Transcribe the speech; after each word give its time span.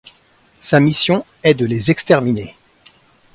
Sa 0.61 0.79
mission 0.79 1.23
est 1.43 1.53
de 1.53 1.63
les 1.67 1.91
exterminer. 1.91 2.55